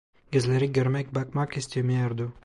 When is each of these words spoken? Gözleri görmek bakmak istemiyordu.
Gözleri 0.31 0.73
görmek 0.73 1.15
bakmak 1.15 1.57
istemiyordu. 1.57 2.33